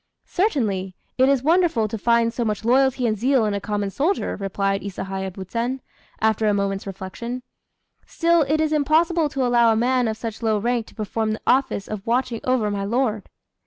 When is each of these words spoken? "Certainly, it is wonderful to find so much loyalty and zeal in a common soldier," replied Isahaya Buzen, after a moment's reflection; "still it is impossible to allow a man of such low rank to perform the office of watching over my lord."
"Certainly, 0.25 0.95
it 1.19 1.29
is 1.29 1.43
wonderful 1.43 1.87
to 1.87 1.95
find 1.95 2.33
so 2.33 2.43
much 2.43 2.65
loyalty 2.65 3.05
and 3.05 3.15
zeal 3.15 3.45
in 3.45 3.53
a 3.53 3.61
common 3.61 3.91
soldier," 3.91 4.35
replied 4.35 4.81
Isahaya 4.81 5.29
Buzen, 5.29 5.79
after 6.19 6.47
a 6.47 6.55
moment's 6.55 6.87
reflection; 6.87 7.43
"still 8.07 8.41
it 8.41 8.59
is 8.59 8.73
impossible 8.73 9.29
to 9.29 9.45
allow 9.45 9.71
a 9.71 9.75
man 9.77 10.07
of 10.07 10.17
such 10.17 10.41
low 10.41 10.57
rank 10.57 10.87
to 10.87 10.95
perform 10.95 11.33
the 11.33 11.41
office 11.45 11.87
of 11.87 12.07
watching 12.07 12.39
over 12.45 12.71
my 12.71 12.83
lord." 12.83 13.29